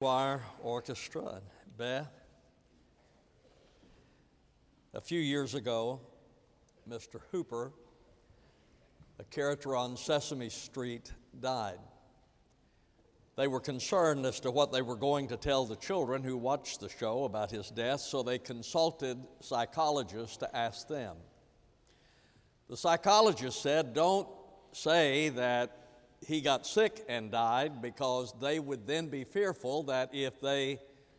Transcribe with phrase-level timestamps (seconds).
[0.00, 1.42] choir orchestra
[1.76, 2.08] Beth.
[4.94, 6.00] A few years ago,
[6.88, 7.20] Mr.
[7.30, 7.70] Hooper,
[9.18, 11.80] a character on Sesame Street, died.
[13.36, 16.80] They were concerned as to what they were going to tell the children who watched
[16.80, 21.14] the show about his death, so they consulted psychologists to ask them.
[22.70, 24.28] The psychologist said, Don't
[24.72, 25.79] say that
[26.26, 30.78] he got sick and died because they would then be fearful that if they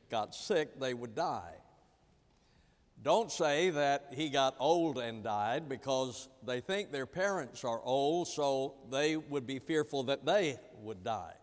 [0.09, 1.53] got sick, they would die.
[3.03, 8.27] Don't say that he got old and died because they think their parents are old,
[8.27, 11.33] so they would be fearful that they would die.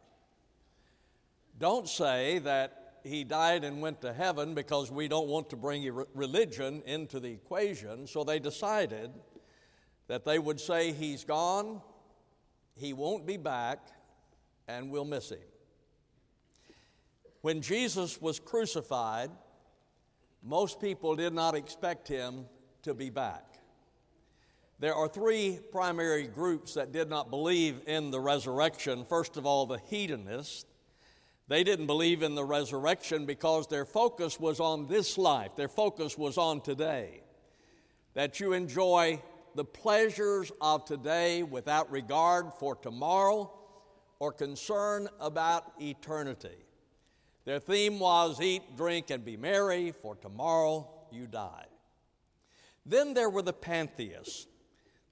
[1.58, 6.04] Don't say that he died and went to heaven because we don't want to bring
[6.14, 9.10] religion into the equation, so they decided
[10.06, 11.80] that they would say he's gone
[12.78, 13.78] he won't be back,
[14.68, 15.38] and we'll miss him.
[17.40, 19.30] When Jesus was crucified,
[20.42, 22.46] most people did not expect him
[22.82, 23.44] to be back.
[24.80, 29.04] There are three primary groups that did not believe in the resurrection.
[29.08, 30.66] First of all, the hedonists.
[31.48, 36.16] They didn't believe in the resurrection because their focus was on this life, their focus
[36.16, 37.22] was on today.
[38.14, 39.22] That you enjoy
[39.54, 43.52] the pleasures of today without regard for tomorrow
[44.18, 46.64] or concern about eternity.
[47.44, 51.66] Their theme was eat, drink, and be merry, for tomorrow you die.
[52.84, 54.46] Then there were the pantheists.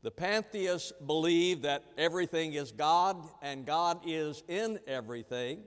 [0.02, 5.60] The pantheists believe that everything is God and God is in everything.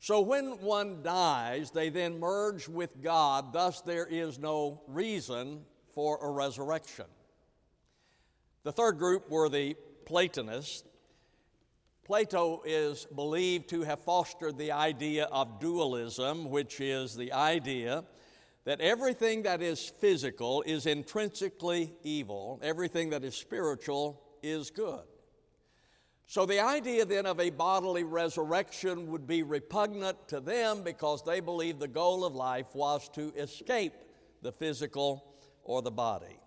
[0.00, 5.64] So when one dies, they then merge with God, thus, there is no reason
[5.94, 7.06] for a resurrection.
[8.66, 10.82] The third group were the Platonists.
[12.02, 18.02] Plato is believed to have fostered the idea of dualism, which is the idea
[18.64, 25.04] that everything that is physical is intrinsically evil, everything that is spiritual is good.
[26.26, 31.38] So the idea then of a bodily resurrection would be repugnant to them because they
[31.38, 33.94] believed the goal of life was to escape
[34.42, 36.40] the physical or the body.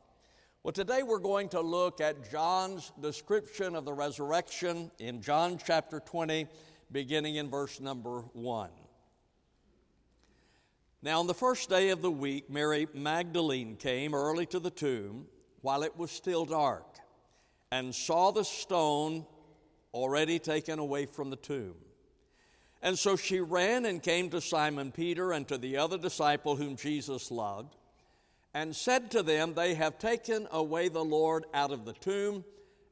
[0.61, 6.01] Well, today we're going to look at John's description of the resurrection in John chapter
[6.01, 6.47] 20,
[6.91, 8.69] beginning in verse number 1.
[11.01, 15.27] Now, on the first day of the week, Mary Magdalene came early to the tomb
[15.61, 16.97] while it was still dark
[17.71, 19.25] and saw the stone
[19.93, 21.75] already taken away from the tomb.
[22.81, 26.75] And so she ran and came to Simon Peter and to the other disciple whom
[26.75, 27.77] Jesus loved
[28.53, 32.43] and said to them, They have taken away the Lord out of the tomb,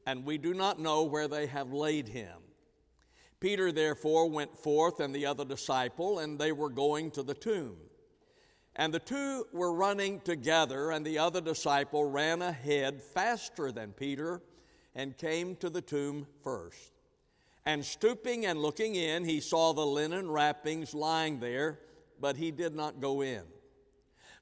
[0.06, 2.36] and we do not know where they have laid him.
[3.40, 7.76] Peter therefore went forth and the other disciple, and they were going to the tomb.
[8.74, 14.40] And the two were running together, and the other disciple ran ahead faster than Peter
[14.94, 16.92] and came to the tomb first.
[17.66, 21.80] And stooping and looking in, he saw the linen wrappings lying there,
[22.20, 23.42] but he did not go in.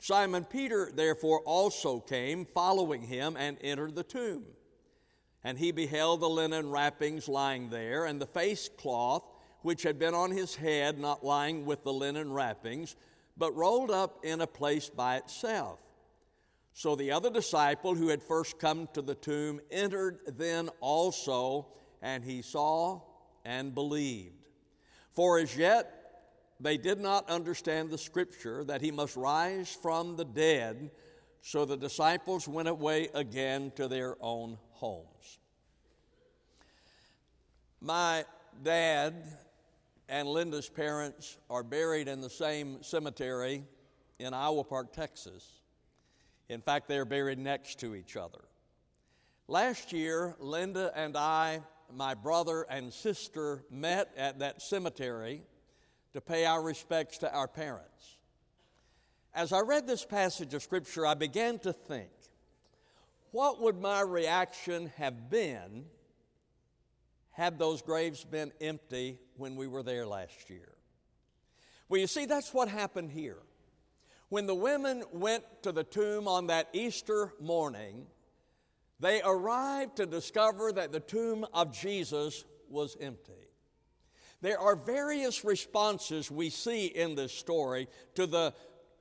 [0.06, 4.44] Simon Peter therefore also came, following him, and entered the tomb.
[5.42, 9.24] And he beheld the linen wrappings lying there, and the face cloth
[9.62, 12.94] which had been on his head not lying with the linen wrappings,
[13.36, 15.80] but rolled up in a place by itself.
[16.72, 21.66] So the other disciple who had first come to the tomb entered then also,
[22.00, 23.00] and he saw
[23.44, 24.46] and believed.
[25.14, 25.95] For as yet
[26.60, 30.90] they did not understand the scripture that he must rise from the dead,
[31.42, 35.38] so the disciples went away again to their own homes.
[37.80, 38.24] My
[38.62, 39.14] dad
[40.08, 43.64] and Linda's parents are buried in the same cemetery
[44.18, 45.60] in Iowa Park, Texas.
[46.48, 48.40] In fact, they're buried next to each other.
[49.48, 51.60] Last year, Linda and I,
[51.94, 55.42] my brother and sister, met at that cemetery
[56.16, 58.16] to pay our respects to our parents.
[59.34, 62.08] As I read this passage of Scripture, I began to think,
[63.32, 65.84] what would my reaction have been
[67.32, 70.72] had those graves been empty when we were there last year?
[71.90, 73.36] Well, you see, that's what happened here.
[74.30, 78.06] When the women went to the tomb on that Easter morning,
[78.98, 83.34] they arrived to discover that the tomb of Jesus was empty.
[84.42, 88.54] There are various responses we see in this story to the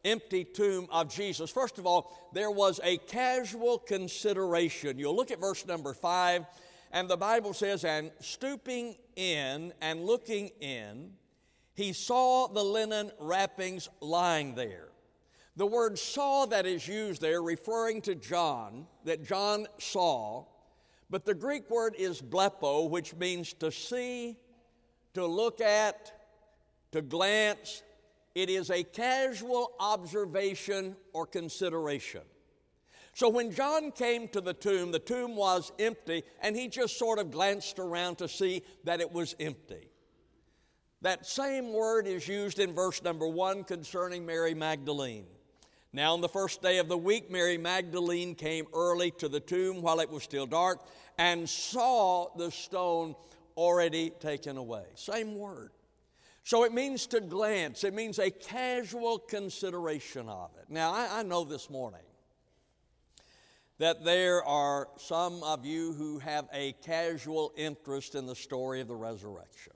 [0.05, 1.49] empty tomb of Jesus.
[1.49, 4.97] First of all, there was a casual consideration.
[4.97, 6.45] You'll look at verse number five,
[6.91, 11.11] and the Bible says, And stooping in and looking in,
[11.73, 14.89] he saw the linen wrappings lying there.
[15.57, 20.45] The word saw that is used there, referring to John, that John saw,
[21.09, 24.37] but the Greek word is blepo, which means to see,
[25.15, 26.13] to look at,
[26.91, 27.83] to glance.
[28.35, 32.21] It is a casual observation or consideration.
[33.13, 37.17] So when John came to the tomb, the tomb was empty, and he just sort
[37.17, 39.89] of glanced around to see that it was empty.
[41.01, 45.27] That same word is used in verse number one concerning Mary Magdalene.
[45.93, 49.81] Now, on the first day of the week, Mary Magdalene came early to the tomb
[49.81, 50.81] while it was still dark
[51.17, 53.15] and saw the stone
[53.57, 54.83] already taken away.
[54.95, 55.71] Same word.
[56.43, 60.69] So it means to glance, it means a casual consideration of it.
[60.69, 62.01] Now, I, I know this morning
[63.79, 68.87] that there are some of you who have a casual interest in the story of
[68.87, 69.73] the resurrection.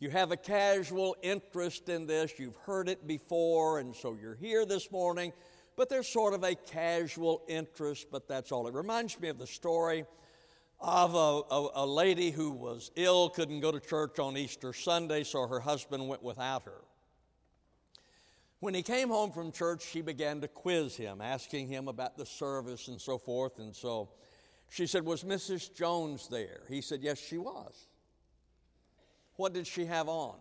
[0.00, 4.64] You have a casual interest in this, you've heard it before, and so you're here
[4.64, 5.32] this morning,
[5.76, 8.66] but there's sort of a casual interest, but that's all.
[8.66, 10.04] It reminds me of the story
[10.80, 15.24] of a, a, a lady who was ill, couldn't go to church on Easter Sunday,
[15.24, 16.82] so her husband went without her.
[18.60, 22.26] When he came home from church, she began to quiz him, asking him about the
[22.26, 23.58] service and so forth.
[23.58, 24.10] And so
[24.68, 25.74] she said, Was Mrs.
[25.74, 26.62] Jones there?
[26.68, 27.88] He said, Yes, she was.
[29.36, 30.36] What did she have on?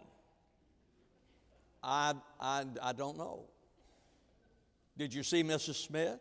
[1.81, 3.45] I, I, I don't know.
[4.97, 5.75] Did you see Mrs.
[5.75, 6.19] Smith?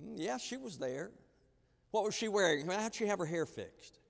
[0.00, 1.10] Mm, yeah, she was there.
[1.92, 2.66] What was she wearing?
[2.66, 4.00] How'd she have her hair fixed?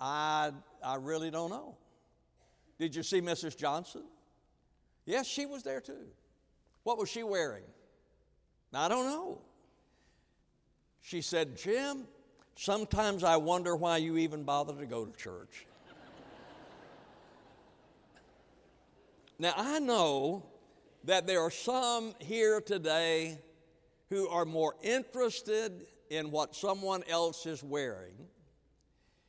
[0.00, 0.52] I,
[0.82, 1.76] I really don't know.
[2.78, 3.56] Did you see Mrs.
[3.56, 4.04] Johnson?
[5.04, 6.06] Yes, she was there too.
[6.84, 7.64] What was she wearing?
[8.72, 9.42] I don't know.
[11.02, 12.06] She said, Jim,
[12.54, 15.66] Sometimes I wonder why you even bother to go to church.
[19.38, 20.44] now, I know
[21.04, 23.40] that there are some here today
[24.10, 28.14] who are more interested in what someone else is wearing.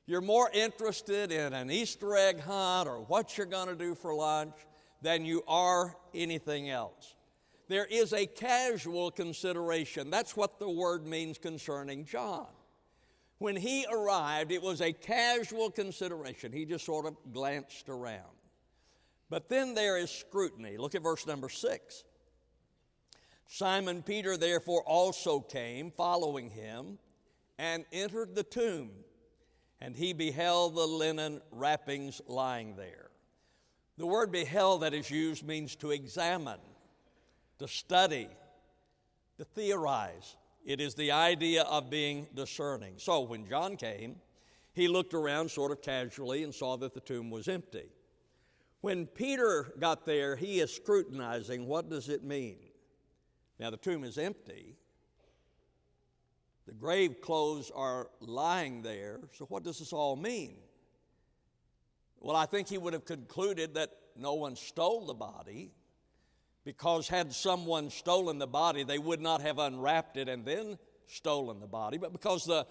[0.06, 4.14] You're more interested in an Easter egg hunt or what you're going to do for
[4.14, 4.54] lunch
[5.02, 7.16] than you are anything else.
[7.70, 10.10] There is a casual consideration.
[10.10, 12.48] That's what the word means concerning John.
[13.38, 16.52] When he arrived, it was a casual consideration.
[16.52, 18.24] He just sort of glanced around.
[19.30, 20.78] But then there is scrutiny.
[20.78, 22.04] Look at verse number six.
[23.48, 26.98] Simon Peter therefore also came, following him,
[27.58, 28.90] and entered the tomb,
[29.80, 33.10] and he beheld the linen wrappings lying there.
[33.98, 36.60] The word beheld that is used means to examine,
[37.60, 38.28] to study,
[39.38, 40.36] to theorize.
[40.66, 42.94] It is the idea of being discerning.
[42.98, 44.16] So when John came,
[44.74, 47.90] he looked around sort of casually and saw that the tomb was empty.
[48.82, 52.58] When Peter got there, he is scrutinizing what does it mean?
[53.64, 54.76] Now, the tomb is empty.
[56.66, 59.22] The grave clothes are lying there.
[59.38, 60.58] So, what does this all mean?
[62.20, 65.72] Well, I think he would have concluded that no one stole the body
[66.66, 70.78] because had someone stolen the body, they would not have unwrapped it and then
[71.08, 71.98] stolen the body.
[71.98, 72.68] But because the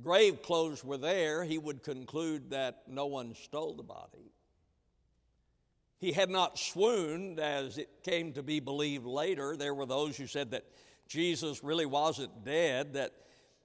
[0.00, 4.30] grave clothes were there, he would conclude that no one stole the body.
[6.02, 9.56] He had not swooned, as it came to be believed later.
[9.56, 10.64] There were those who said that
[11.06, 13.12] Jesus really wasn't dead, that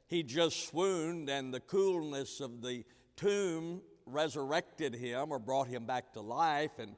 [0.06, 2.86] he just swooned, and the coolness of the
[3.16, 6.78] tomb resurrected him or brought him back to life.
[6.78, 6.96] And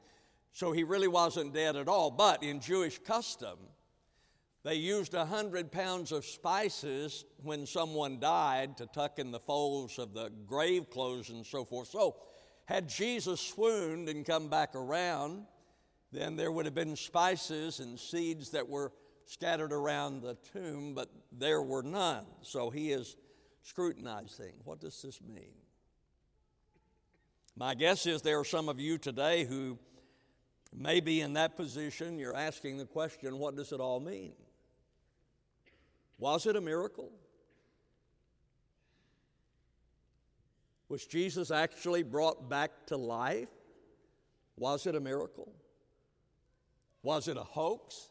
[0.52, 2.12] so he really wasn't dead at all.
[2.12, 3.60] But in Jewish custom,
[4.66, 10.00] they used a hundred pounds of spices when someone died to tuck in the folds
[10.00, 11.88] of the grave clothes and so forth.
[11.88, 12.18] So,
[12.70, 15.48] had Jesus swooned and come back around,
[16.12, 18.92] then there would have been spices and seeds that were
[19.26, 22.28] scattered around the tomb, but there were none.
[22.44, 23.18] So he is
[23.64, 24.54] scrutinizing.
[24.66, 25.56] What does this mean?
[27.56, 29.80] My guess is there are some of you today who
[30.72, 34.34] may be in that position, you're asking the question what does it all mean?
[36.20, 37.12] Was it a miracle?
[40.90, 43.50] Was Jesus actually brought back to life?
[44.58, 45.54] Was it a miracle?
[47.04, 48.10] Was it a hoax?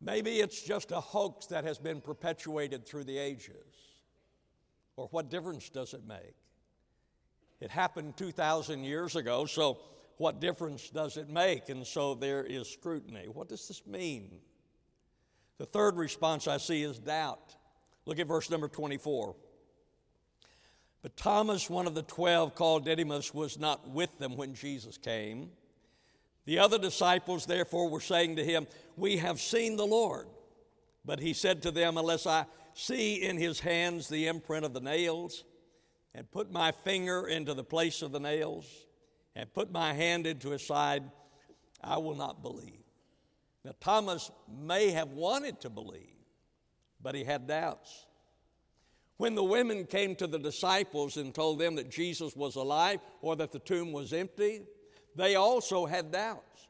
[0.00, 3.52] Maybe it's just a hoax that has been perpetuated through the ages.
[4.96, 6.36] Or what difference does it make?
[7.60, 9.78] It happened 2,000 years ago, so
[10.18, 11.68] what difference does it make?
[11.68, 13.26] And so there is scrutiny.
[13.28, 14.38] What does this mean?
[15.58, 17.56] The third response I see is doubt.
[18.04, 19.34] Look at verse number 24.
[21.06, 25.50] But Thomas, one of the twelve, called Didymus, was not with them when Jesus came.
[26.46, 30.26] The other disciples, therefore, were saying to him, We have seen the Lord.
[31.04, 34.80] But he said to them, Unless I see in his hands the imprint of the
[34.80, 35.44] nails,
[36.12, 38.66] and put my finger into the place of the nails,
[39.36, 41.04] and put my hand into his side,
[41.84, 42.82] I will not believe.
[43.64, 46.16] Now, Thomas may have wanted to believe,
[47.00, 48.06] but he had doubts.
[49.16, 53.36] When the women came to the disciples and told them that Jesus was alive or
[53.36, 54.62] that the tomb was empty,
[55.14, 56.68] they also had doubts.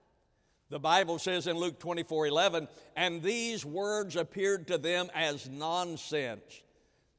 [0.69, 6.62] The Bible says in Luke 24 11, and these words appeared to them as nonsense,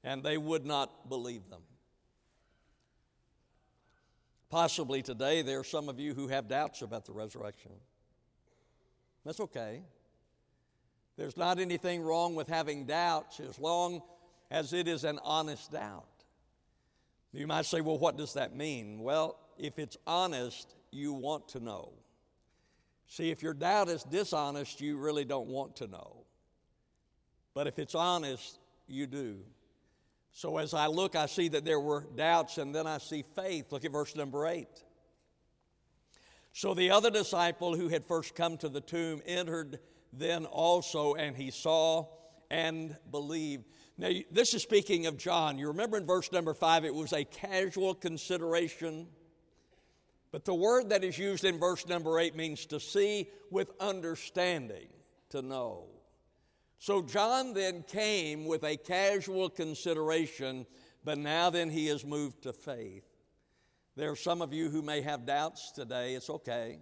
[0.03, 1.61] and they would not believe them.
[4.49, 7.71] Possibly today, there are some of you who have doubts about the resurrection.
[9.25, 9.81] That's okay.
[11.17, 14.01] There's not anything wrong with having doubts as long
[14.49, 16.05] as it is an honest doubt.
[17.33, 18.99] You might say, well, what does that mean?
[18.99, 21.93] Well, if it's honest, you want to know.
[23.07, 26.25] See, if your doubt is dishonest, you really don't want to know.
[27.53, 29.39] But if it's honest, you do.
[30.31, 33.71] So as I look, I see that there were doubts, and then I see faith.
[33.71, 34.83] Look at verse number eight.
[36.53, 39.79] So the other disciple who had first come to the tomb entered
[40.13, 42.07] then also, and he saw
[42.49, 43.65] and believed.
[43.97, 45.57] Now, this is speaking of John.
[45.57, 49.07] You remember in verse number five, it was a casual consideration
[50.31, 54.87] but the word that is used in verse number eight means to see with understanding,
[55.29, 55.85] to know.
[56.79, 60.67] So John then came with a casual consideration,
[61.03, 63.05] but now then he has moved to faith.
[63.95, 66.13] There are some of you who may have doubts today.
[66.13, 66.81] It's okay.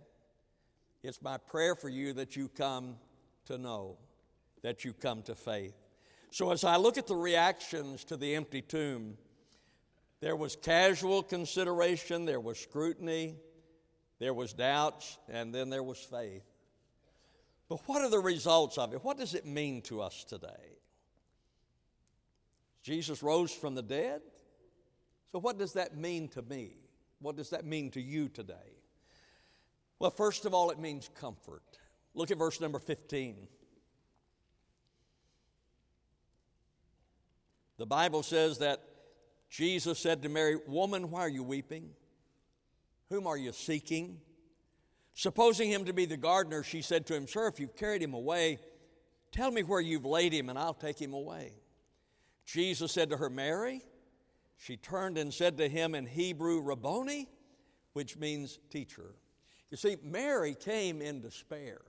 [1.01, 2.97] It's my prayer for you that you come
[3.45, 3.97] to know,
[4.63, 5.75] that you come to faith.
[6.35, 9.15] So as I look at the reactions to the empty tomb,
[10.19, 13.37] there was casual consideration, there was scrutiny,
[14.19, 16.43] there was doubts, and then there was faith.
[17.69, 19.01] But what are the results of it?
[19.01, 20.75] What does it mean to us today?
[22.83, 24.19] Jesus rose from the dead.
[25.31, 26.73] So, what does that mean to me?
[27.19, 28.81] What does that mean to you today?
[29.99, 31.63] Well, first of all, it means comfort.
[32.13, 33.47] Look at verse number 15.
[37.77, 38.81] The Bible says that
[39.49, 41.89] Jesus said to Mary, Woman, why are you weeping?
[43.09, 44.19] Whom are you seeking?
[45.13, 48.13] Supposing him to be the gardener, she said to him, Sir, if you've carried him
[48.13, 48.59] away,
[49.31, 51.53] tell me where you've laid him, and I'll take him away.
[52.45, 53.81] Jesus said to her, Mary.
[54.57, 57.27] She turned and said to him in Hebrew, Rabboni,
[57.93, 59.15] which means teacher.
[59.69, 61.81] You see, Mary came in despair,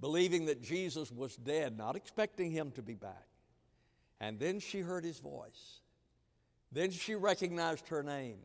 [0.00, 3.26] believing that Jesus was dead, not expecting him to be back.
[4.20, 5.80] And then she heard his voice.
[6.72, 8.38] Then she recognized her name.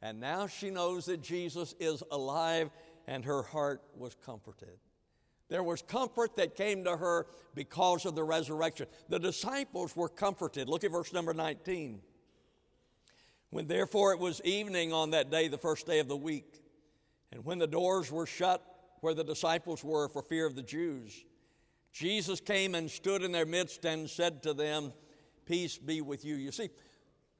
[0.00, 2.70] And now she knows that Jesus is alive,
[3.06, 4.78] and her heart was comforted.
[5.48, 8.86] There was comfort that came to her because of the resurrection.
[9.08, 10.68] The disciples were comforted.
[10.68, 12.00] Look at verse number 19.
[13.50, 16.62] When therefore it was evening on that day, the first day of the week,
[17.30, 18.64] and when the doors were shut
[19.02, 21.22] where the disciples were for fear of the Jews,
[21.92, 24.92] Jesus came and stood in their midst and said to them,
[25.44, 26.36] Peace be with you.
[26.36, 26.70] You see,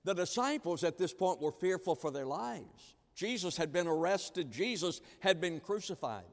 [0.04, 2.96] the disciples at this point were fearful for their lives.
[3.14, 6.24] Jesus had been arrested, Jesus had been crucified.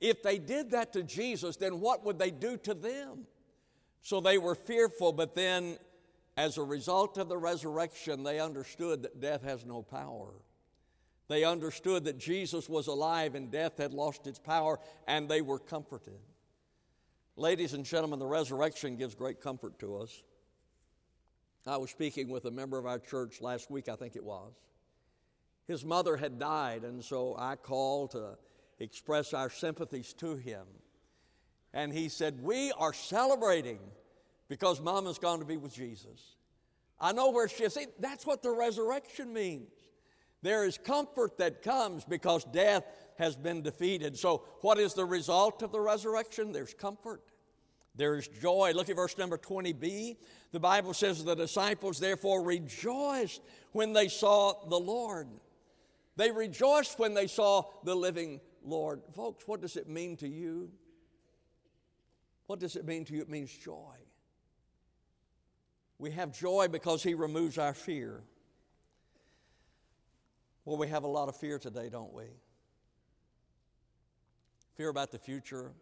[0.00, 3.26] If they did that to Jesus, then what would they do to them?
[4.02, 5.78] So they were fearful, but then
[6.36, 10.32] as a result of the resurrection, they understood that death has no power.
[11.28, 15.58] They understood that Jesus was alive and death had lost its power, and they were
[15.58, 16.18] comforted.
[17.36, 20.22] Ladies and gentlemen, the resurrection gives great comfort to us.
[21.66, 24.52] I was speaking with a member of our church last week, I think it was.
[25.66, 28.36] His mother had died, and so I called to
[28.80, 30.66] express our sympathies to him.
[31.72, 33.78] And he said, We are celebrating
[34.48, 36.36] because Mama's gone to be with Jesus.
[37.00, 37.74] I know where she is.
[37.74, 39.70] See, that's what the resurrection means.
[40.42, 42.84] There is comfort that comes because death
[43.16, 44.18] has been defeated.
[44.18, 46.52] So, what is the result of the resurrection?
[46.52, 47.22] There's comfort.
[47.94, 48.72] There's joy.
[48.74, 50.16] Look at verse number 20b.
[50.50, 55.28] The Bible says the disciples therefore rejoiced when they saw the Lord.
[56.16, 59.02] They rejoiced when they saw the living Lord.
[59.14, 60.70] Folks, what does it mean to you?
[62.46, 63.22] What does it mean to you?
[63.22, 63.96] It means joy.
[65.98, 68.24] We have joy because He removes our fear.
[70.64, 72.24] Well, we have a lot of fear today, don't we?
[74.76, 75.72] Fear about the future,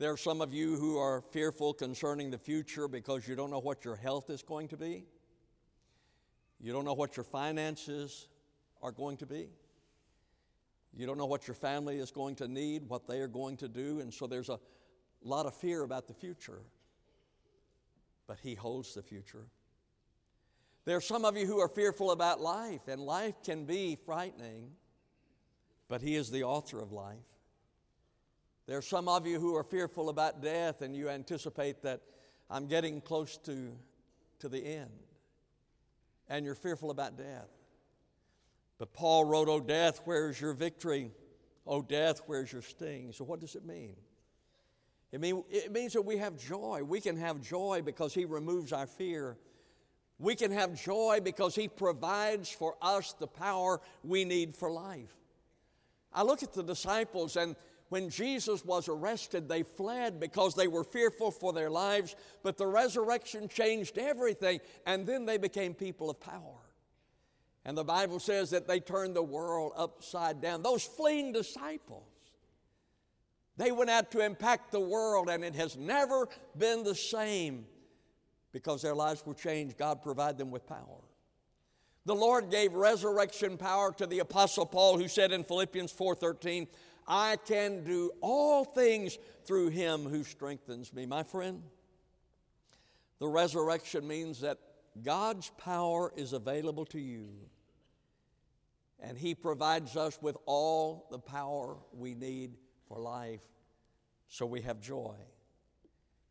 [0.00, 3.58] there are some of you who are fearful concerning the future because you don't know
[3.58, 5.04] what your health is going to be.
[6.58, 8.26] You don't know what your finances
[8.82, 9.50] are going to be.
[10.96, 13.68] You don't know what your family is going to need, what they are going to
[13.68, 14.58] do, and so there's a
[15.22, 16.62] lot of fear about the future.
[18.26, 19.44] But He holds the future.
[20.90, 24.72] There are some of you who are fearful about life, and life can be frightening,
[25.86, 27.14] but He is the author of life.
[28.66, 32.00] There are some of you who are fearful about death, and you anticipate that
[32.50, 33.70] I'm getting close to,
[34.40, 34.90] to the end,
[36.28, 37.50] and you're fearful about death.
[38.76, 41.12] But Paul wrote, O death, where's your victory?
[41.68, 43.12] O death, where's your sting?
[43.12, 43.94] So, what does it mean?
[45.12, 46.82] It, mean, it means that we have joy.
[46.82, 49.38] We can have joy because He removes our fear.
[50.20, 55.16] We can have joy because He provides for us the power we need for life.
[56.12, 57.56] I look at the disciples, and
[57.88, 62.66] when Jesus was arrested, they fled because they were fearful for their lives, but the
[62.66, 66.58] resurrection changed everything, and then they became people of power.
[67.64, 70.62] And the Bible says that they turned the world upside down.
[70.62, 72.04] Those fleeing disciples,
[73.56, 77.66] they went out to impact the world, and it has never been the same
[78.52, 79.76] because their lives were changed.
[79.76, 81.02] God provided them with power.
[82.06, 86.66] The Lord gave resurrection power to the apostle Paul who said in Philippians 4:13,
[87.06, 91.62] "I can do all things through him who strengthens me." My friend,
[93.18, 94.58] the resurrection means that
[95.02, 97.48] God's power is available to you,
[98.98, 102.56] and He provides us with all the power we need
[102.88, 103.42] for life,
[104.26, 105.16] so we have joy.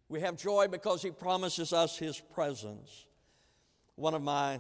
[0.10, 3.06] We have joy because He promises us His presence.
[3.96, 4.60] One of my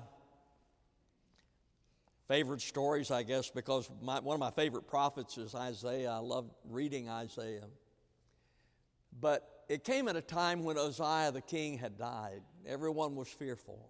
[2.27, 6.11] favorite stories, I guess, because my, one of my favorite prophets is Isaiah.
[6.11, 7.65] I love reading Isaiah.
[9.19, 12.41] But it came at a time when Uzziah the king had died.
[12.67, 13.89] Everyone was fearful.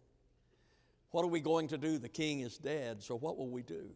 [1.12, 1.98] What are we going to do?
[1.98, 3.90] The king is dead, so what will we do?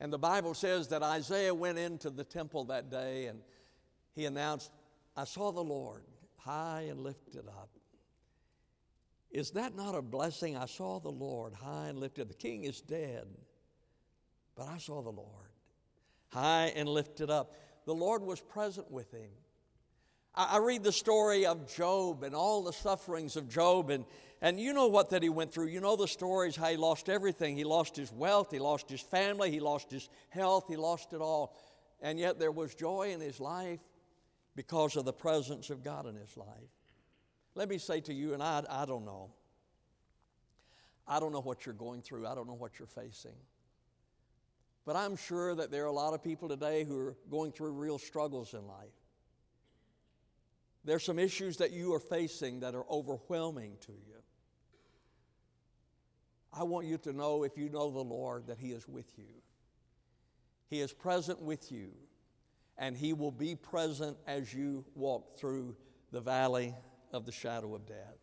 [0.00, 3.40] And the Bible says that Isaiah went into the temple that day and
[4.14, 4.70] he announced,
[5.16, 6.02] I saw the Lord
[6.38, 7.68] high and lifted up.
[9.30, 10.56] Is that not a blessing?
[10.56, 12.22] I saw the Lord high and lifted.
[12.22, 12.28] Up.
[12.28, 13.26] The king is dead,
[14.56, 15.28] but I saw the Lord
[16.28, 17.54] high and lifted up.
[17.86, 19.30] The Lord was present with him.
[20.34, 24.06] I, read the story of Job and all the sufferings of Job, and,
[24.40, 25.66] and you know what that he went through.
[25.66, 27.54] You know the stories how he lost everything.
[27.54, 31.20] He lost his wealth, he lost his family, he lost his health, he lost it
[31.20, 31.54] all.
[32.00, 33.80] And yet there was joy in his life
[34.54, 36.48] because of the presence of God in his life.
[37.54, 39.30] Let me say to you, and I, I don't know.
[41.06, 43.36] I don't know what you're going through, I don't know what you're facing.
[44.84, 47.72] But I'm sure that there are a lot of people today who are going through
[47.72, 48.94] real struggles in life.
[50.84, 54.16] There's some issues that you are facing that are overwhelming to you.
[56.52, 59.24] I want you to know, if you know the Lord, that He is with you.
[60.68, 61.92] He is present with you,
[62.78, 65.76] and He will be present as you walk through
[66.10, 66.74] the valley
[67.12, 68.18] of the shadow of death.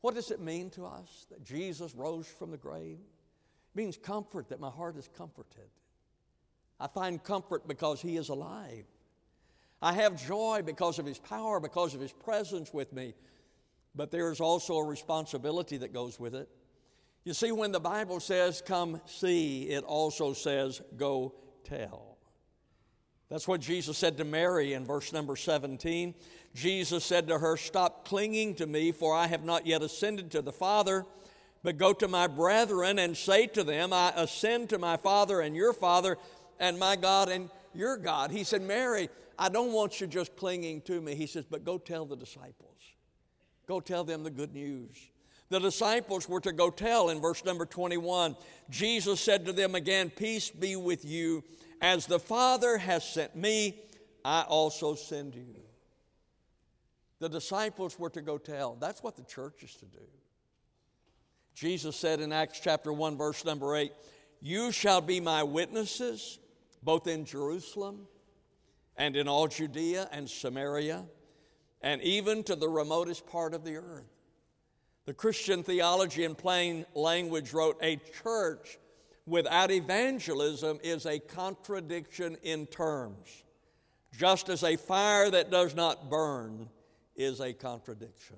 [0.00, 2.98] What does it mean to us that Jesus rose from the grave?
[2.98, 5.68] It means comfort, that my heart is comforted.
[6.78, 8.86] I find comfort because He is alive.
[9.82, 13.14] I have joy because of His power, because of His presence with me.
[13.94, 16.48] But there is also a responsibility that goes with it.
[17.24, 22.09] You see, when the Bible says, come see, it also says, go tell.
[23.30, 26.14] That's what Jesus said to Mary in verse number 17.
[26.52, 30.42] Jesus said to her, Stop clinging to me, for I have not yet ascended to
[30.42, 31.06] the Father,
[31.62, 35.54] but go to my brethren and say to them, I ascend to my Father and
[35.54, 36.18] your Father,
[36.58, 38.32] and my God and your God.
[38.32, 41.14] He said, Mary, I don't want you just clinging to me.
[41.14, 42.76] He says, but go tell the disciples.
[43.68, 44.96] Go tell them the good news.
[45.50, 48.36] The disciples were to go tell in verse number 21.
[48.70, 51.44] Jesus said to them again, Peace be with you.
[51.80, 53.76] As the Father has sent me,
[54.24, 55.56] I also send you.
[57.20, 58.76] The disciples were to go tell.
[58.80, 59.98] That's what the church is to do.
[61.54, 63.92] Jesus said in Acts chapter 1, verse number 8,
[64.40, 66.38] You shall be my witnesses,
[66.82, 68.06] both in Jerusalem
[68.96, 71.04] and in all Judea and Samaria,
[71.82, 74.08] and even to the remotest part of the earth.
[75.06, 78.78] The Christian Theology in Plain Language wrote A church
[79.26, 83.42] without evangelism is a contradiction in terms,
[84.16, 86.68] just as a fire that does not burn
[87.16, 88.36] is a contradiction.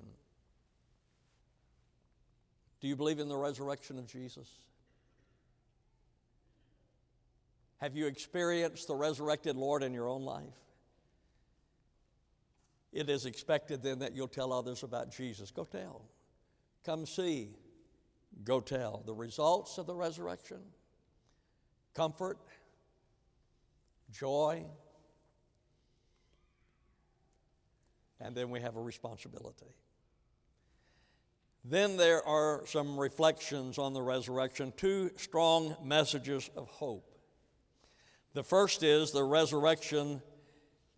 [2.81, 4.49] Do you believe in the resurrection of Jesus?
[7.77, 10.43] Have you experienced the resurrected Lord in your own life?
[12.93, 15.49] It is expected then that you'll tell others about Jesus.
[15.49, 16.01] Go tell.
[16.85, 17.49] Come see.
[18.43, 19.03] Go tell.
[19.05, 20.59] The results of the resurrection
[21.93, 22.39] comfort,
[24.11, 24.65] joy,
[28.19, 29.75] and then we have a responsibility.
[31.65, 37.09] Then there are some reflections on the resurrection, two strong messages of hope.
[38.33, 40.21] The first is the resurrection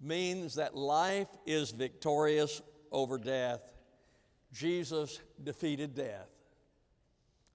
[0.02, 3.74] means that life is victorious over death.
[4.54, 6.30] Jesus defeated death.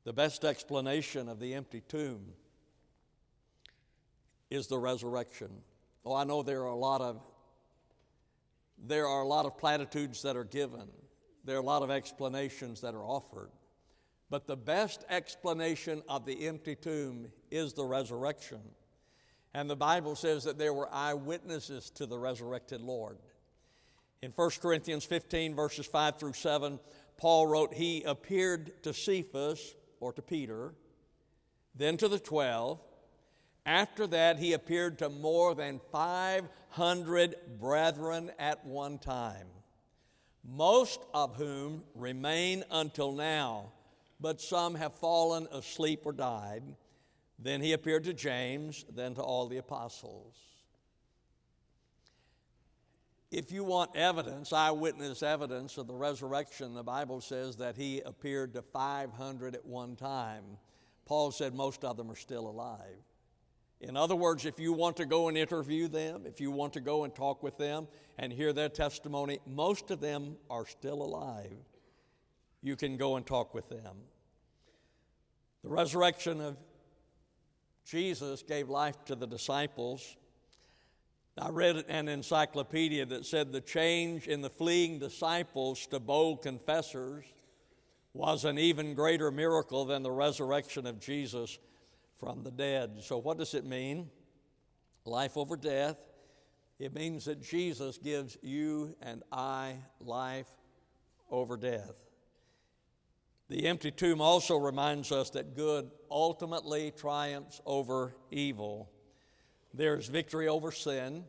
[0.04, 2.32] The best explanation of the empty tomb
[4.50, 5.50] is the resurrection.
[6.04, 7.20] Oh, I know there are a lot of
[8.86, 10.88] there are a lot of platitudes that are given.
[11.44, 13.50] There are a lot of explanations that are offered.
[14.30, 18.60] But the best explanation of the empty tomb is the resurrection.
[19.52, 23.18] And the Bible says that there were eyewitnesses to the resurrected Lord.
[24.22, 26.78] In 1 Corinthians 15, verses 5 through 7,
[27.16, 30.74] Paul wrote, He appeared to Cephas, or to Peter,
[31.74, 32.80] then to the twelve.
[33.66, 39.46] After that, he appeared to more than 500 brethren at one time,
[40.42, 43.72] most of whom remain until now,
[44.18, 46.62] but some have fallen asleep or died.
[47.38, 50.34] Then he appeared to James, then to all the apostles.
[53.30, 58.54] If you want evidence, eyewitness evidence of the resurrection, the Bible says that he appeared
[58.54, 60.42] to 500 at one time.
[61.06, 62.98] Paul said most of them are still alive.
[63.80, 66.80] In other words, if you want to go and interview them, if you want to
[66.80, 67.86] go and talk with them
[68.18, 71.56] and hear their testimony, most of them are still alive.
[72.62, 73.96] You can go and talk with them.
[75.62, 76.56] The resurrection of
[77.86, 80.16] Jesus gave life to the disciples.
[81.40, 87.24] I read an encyclopedia that said the change in the fleeing disciples to bold confessors
[88.12, 91.58] was an even greater miracle than the resurrection of Jesus
[92.18, 92.98] from the dead.
[93.00, 94.10] So, what does it mean?
[95.06, 95.96] Life over death.
[96.78, 100.48] It means that Jesus gives you and I life
[101.30, 102.04] over death.
[103.48, 108.90] The empty tomb also reminds us that good ultimately triumphs over evil.
[109.72, 111.24] There's victory over sin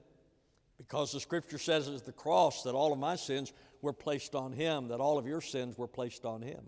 [0.77, 4.51] because the scripture says it's the cross that all of my sins were placed on
[4.51, 6.63] him, that all of your sins were placed on him.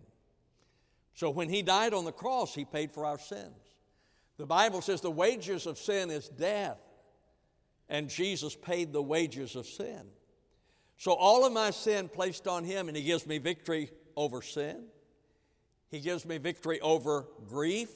[1.15, 3.55] So when he died on the cross, he paid for our sins.
[4.37, 6.79] The Bible says the wages of sin is death,
[7.89, 10.01] and Jesus paid the wages of sin.
[10.97, 14.85] So all of my sin placed on him, and he gives me victory over sin.
[15.89, 17.89] He gives me victory over grief.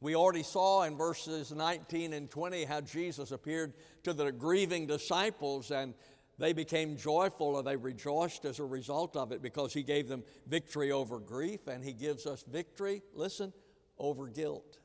[0.00, 5.70] We already saw in verses 19 and 20 how Jesus appeared to the grieving disciples
[5.70, 5.94] and
[6.38, 10.24] they became joyful or they rejoiced as a result of it because he gave them
[10.46, 13.52] victory over grief and he gives us victory, listen,
[13.98, 14.78] over guilt.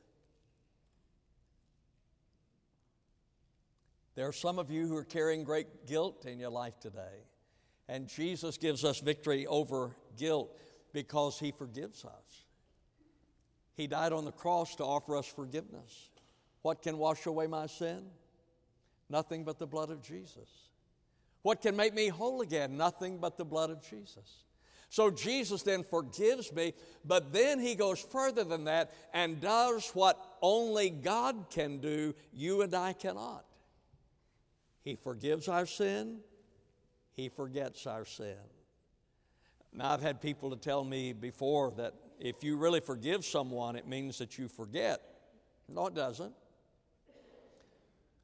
[4.16, 7.24] There are some of you who are carrying great guilt in your life today,
[7.88, 10.58] and Jesus gives us victory over guilt
[10.92, 12.45] because he forgives us.
[13.76, 16.10] He died on the cross to offer us forgiveness.
[16.62, 18.06] What can wash away my sin?
[19.08, 20.48] Nothing but the blood of Jesus.
[21.42, 22.76] What can make me whole again?
[22.76, 24.44] Nothing but the blood of Jesus.
[24.88, 26.72] So Jesus then forgives me,
[27.04, 32.62] but then he goes further than that and does what only God can do, you
[32.62, 33.44] and I cannot.
[34.82, 36.20] He forgives our sin,
[37.12, 38.36] he forgets our sin.
[39.72, 43.86] Now, I've had people to tell me before that if you really forgive someone, it
[43.86, 45.00] means that you forget.
[45.68, 46.32] No, it doesn't.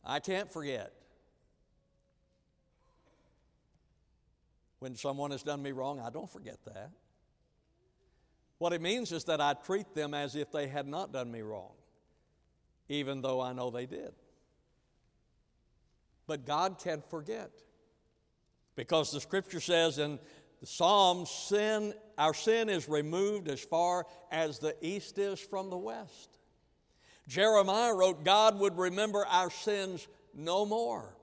[0.04, 0.92] I can't forget.
[4.78, 6.90] When someone has done me wrong, I don't forget that.
[8.58, 11.42] What it means is that I treat them as if they had not done me
[11.42, 11.72] wrong,
[12.88, 14.12] even though I know they did.
[16.26, 17.50] But God can forget.
[18.74, 20.18] Because the scripture says in
[20.62, 25.76] the Psalms, sin, our sin is removed as far as the east is from the
[25.76, 26.38] west.
[27.26, 31.16] Jeremiah wrote, God would remember our sins no more.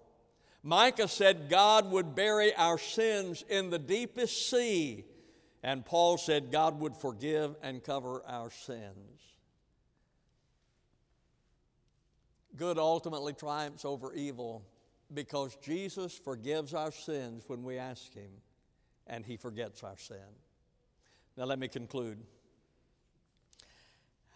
[0.61, 5.05] Micah said, God would bury our sins in the deepest sea.
[5.63, 9.21] And Paul said, God would forgive and cover our sins.
[12.57, 14.65] Good ultimately triumphs over evil
[15.13, 18.31] because Jesus forgives our sins when we ask Him
[19.09, 20.17] and He forgets our sin.
[21.35, 22.19] Now, let me conclude.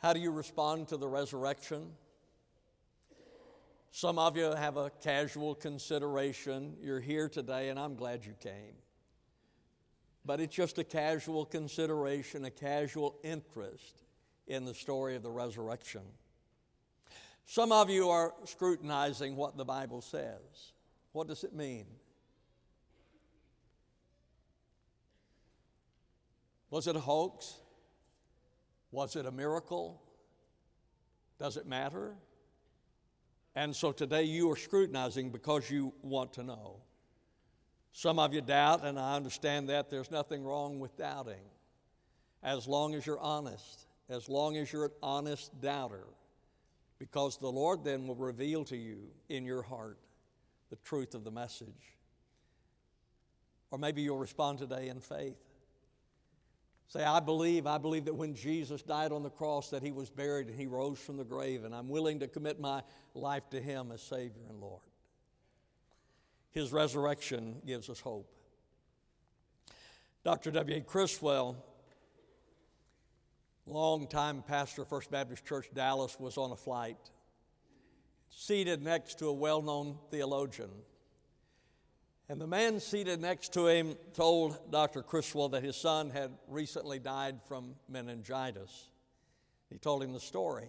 [0.01, 1.91] How do you respond to the resurrection?
[3.91, 6.75] Some of you have a casual consideration.
[6.81, 8.75] You're here today, and I'm glad you came.
[10.25, 14.03] but it's just a casual consideration, a casual interest
[14.47, 16.01] in the story of the resurrection.
[17.45, 20.71] Some of you are scrutinizing what the Bible says.
[21.11, 21.85] What does it mean?
[26.73, 27.53] Was it a hoax?
[28.89, 30.01] Was it a miracle?
[31.37, 32.15] Does it matter?
[33.53, 36.77] And so today you are scrutinizing because you want to know.
[37.91, 39.91] Some of you doubt, and I understand that.
[39.91, 41.45] There's nothing wrong with doubting
[42.41, 46.07] as long as you're honest, as long as you're an honest doubter,
[46.97, 49.99] because the Lord then will reveal to you in your heart
[50.71, 51.99] the truth of the message.
[53.69, 55.37] Or maybe you'll respond today in faith.
[56.87, 60.09] Say, I believe, I believe that when Jesus died on the cross, that he was
[60.09, 62.83] buried and he rose from the grave, and I'm willing to commit my
[63.15, 64.81] life to him as Savior and Lord.
[66.51, 68.29] His resurrection gives us hope.
[70.23, 70.51] Dr.
[70.51, 70.81] W.A.
[70.81, 71.57] Criswell,
[73.65, 77.09] longtime pastor, First Baptist Church, Dallas, was on a flight,
[78.29, 80.69] seated next to a well known theologian.
[82.33, 85.03] And the man seated next to him told Dr.
[85.03, 88.89] Criswell that his son had recently died from meningitis.
[89.69, 90.65] He told him the story.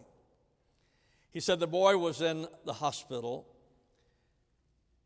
[1.32, 3.48] He said the boy was in the hospital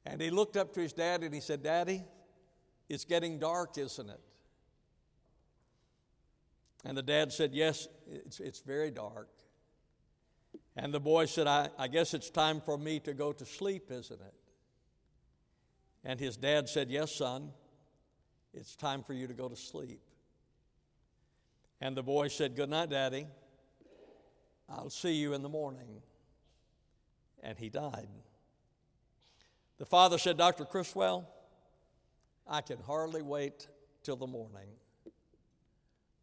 [0.05, 2.03] and he looked up to his dad and he said, Daddy,
[2.89, 4.21] it's getting dark, isn't it?
[6.85, 9.29] And the dad said, Yes, it's, it's very dark.
[10.75, 13.93] And the boy said, I, I guess it's time for me to go to sleep,
[13.93, 14.35] isn't it?
[16.09, 17.51] And his dad said, Yes, son,
[18.55, 20.01] it's time for you to go to sleep.
[21.83, 23.27] And the boy said, Good night, Daddy.
[24.71, 26.01] I'll see you in the morning.
[27.43, 28.09] And he died.
[29.77, 30.65] The father said, Dr.
[30.65, 31.29] Criswell,
[32.49, 33.69] I can hardly wait
[34.03, 34.69] till the morning.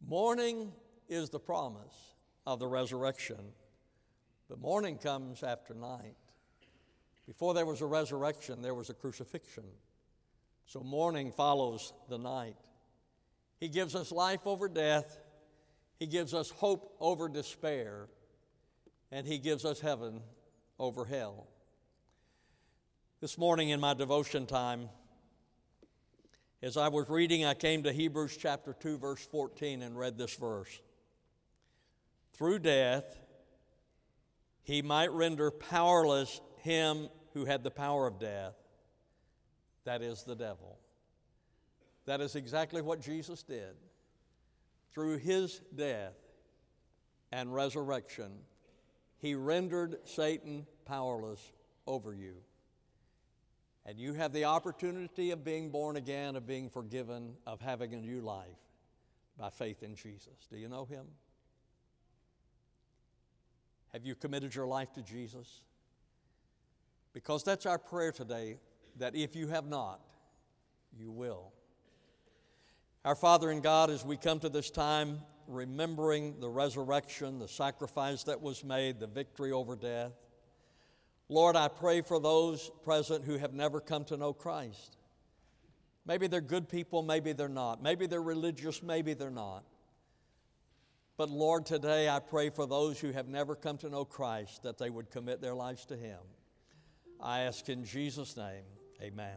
[0.04, 0.72] Morning
[1.08, 3.52] is the promise of the resurrection,
[4.48, 6.16] but morning comes after night.
[7.26, 9.64] Before there was a resurrection, there was a crucifixion.
[10.66, 12.56] So morning follows the night.
[13.58, 15.18] He gives us life over death,
[15.98, 18.08] He gives us hope over despair,
[19.10, 20.20] and He gives us heaven
[20.78, 21.48] over hell.
[23.20, 24.88] This morning in my devotion time,
[26.62, 30.34] as I was reading, I came to Hebrews chapter 2, verse 14, and read this
[30.34, 30.80] verse.
[32.32, 33.18] Through death,
[34.62, 38.54] he might render powerless him who had the power of death,
[39.84, 40.78] that is the devil.
[42.06, 43.74] That is exactly what Jesus did.
[44.94, 46.14] Through his death
[47.30, 48.32] and resurrection,
[49.18, 51.52] he rendered Satan powerless
[51.86, 52.36] over you.
[53.84, 57.98] And you have the opportunity of being born again, of being forgiven, of having a
[57.98, 58.46] new life
[59.38, 60.46] by faith in Jesus.
[60.50, 61.04] Do you know him?
[63.92, 65.60] Have you committed your life to Jesus?
[67.16, 68.58] Because that's our prayer today
[68.98, 70.02] that if you have not,
[70.94, 71.50] you will.
[73.06, 78.24] Our Father in God, as we come to this time, remembering the resurrection, the sacrifice
[78.24, 80.12] that was made, the victory over death,
[81.30, 84.98] Lord, I pray for those present who have never come to know Christ.
[86.04, 87.82] Maybe they're good people, maybe they're not.
[87.82, 89.64] Maybe they're religious, maybe they're not.
[91.16, 94.76] But Lord, today I pray for those who have never come to know Christ that
[94.76, 96.18] they would commit their lives to Him.
[97.20, 98.62] I ask in Jesus' name,
[99.02, 99.36] amen.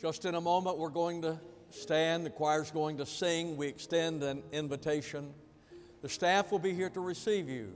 [0.00, 1.38] Just in a moment, we're going to
[1.70, 2.26] stand.
[2.26, 3.56] The choir's going to sing.
[3.56, 5.32] We extend an invitation.
[6.02, 7.72] The staff will be here to receive you.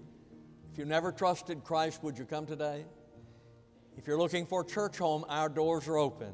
[0.73, 2.85] If you've never trusted Christ, would you come today?
[3.97, 6.33] If you're looking for a church home, our doors are open.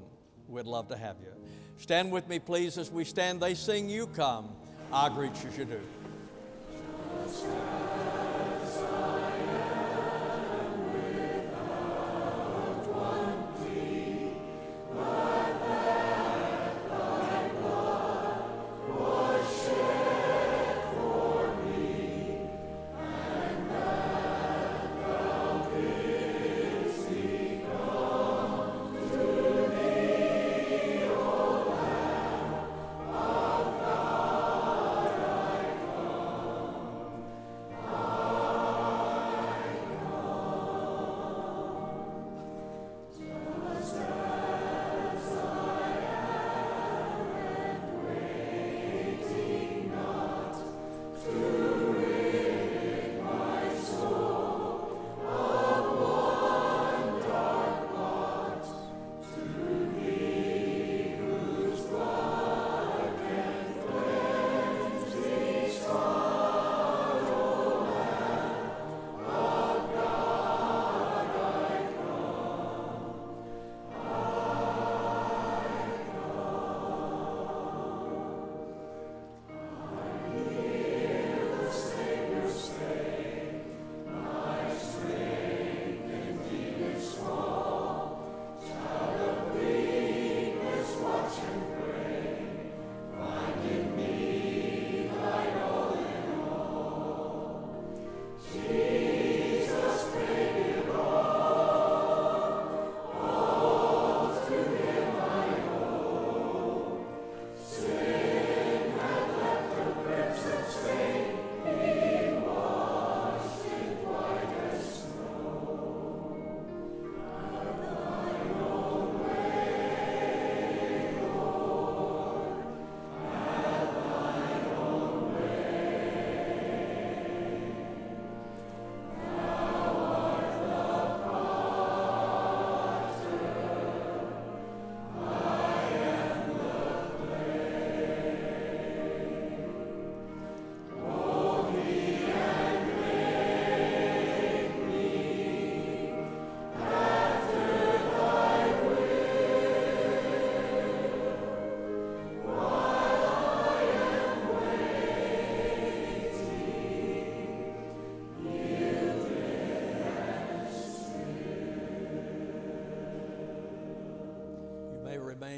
[0.48, 1.32] We'd love to have you.
[1.76, 3.40] Stand with me, please, as we stand.
[3.40, 4.50] They sing, You come.
[4.92, 7.91] I greet you as you do.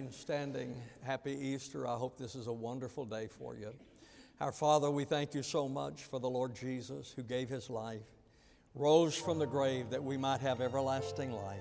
[0.05, 0.75] Remain standing.
[1.03, 1.87] Happy Easter.
[1.87, 3.73] I hope this is a wonderful day for you.
[4.41, 8.03] Our Father, we thank you so much for the Lord Jesus who gave his life,
[8.75, 11.61] rose from the grave that we might have everlasting life.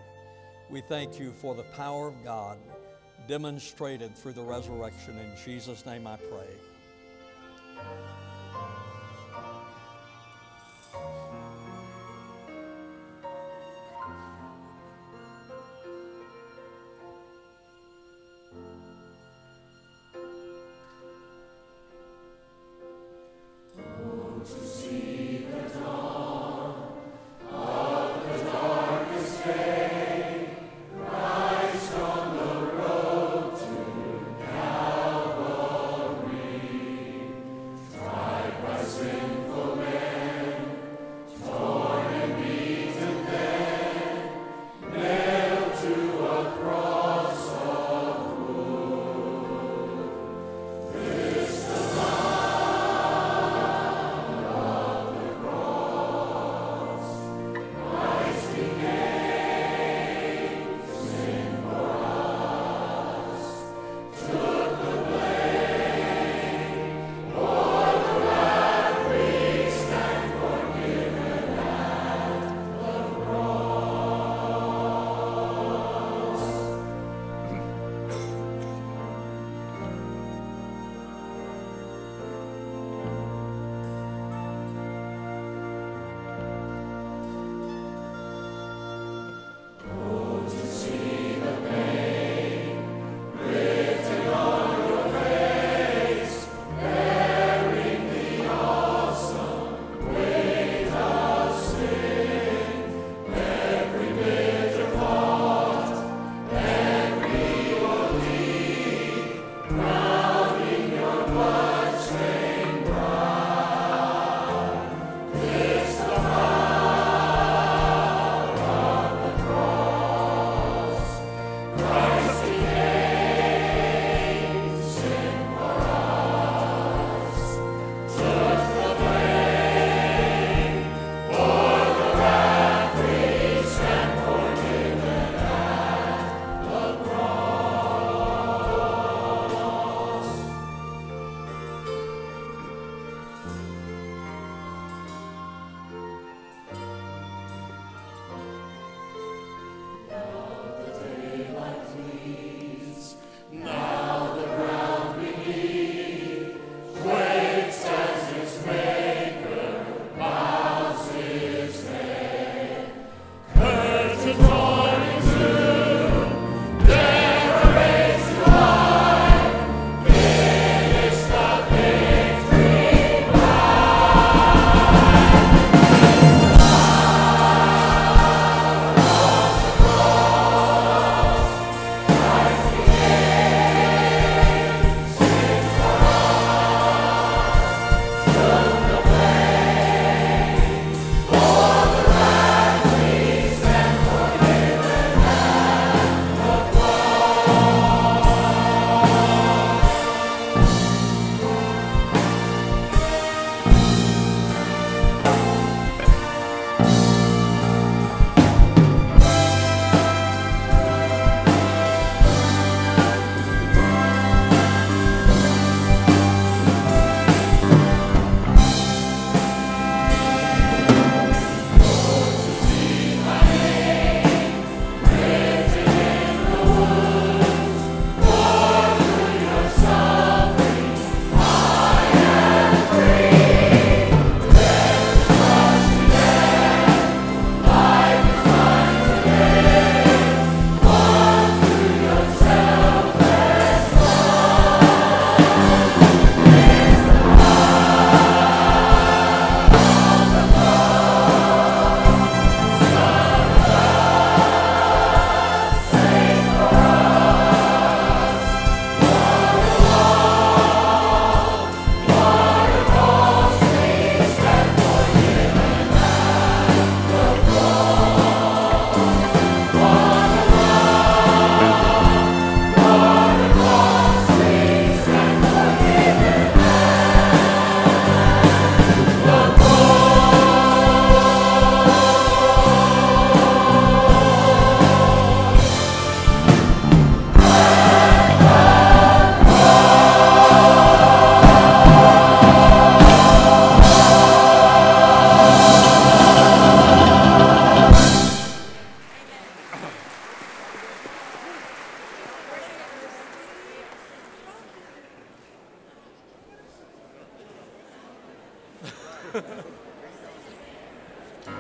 [0.69, 2.57] We thank you for the power of God
[3.27, 5.17] demonstrated through the resurrection.
[5.17, 6.49] In Jesus' name I pray.